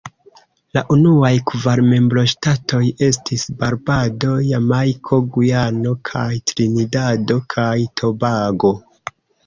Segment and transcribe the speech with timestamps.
[0.77, 8.79] La unuaj kvar membroŝtatoj estis Barbado, Jamajko, Gujano kaj Trinidado kaj Tobago.